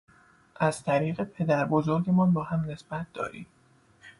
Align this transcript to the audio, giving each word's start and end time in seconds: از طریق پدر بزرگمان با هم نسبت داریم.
از 0.55 0.83
طریق 0.83 1.21
پدر 1.23 1.65
بزرگمان 1.65 2.33
با 2.33 2.43
هم 2.43 2.65
نسبت 2.71 3.05
داریم. 3.13 3.45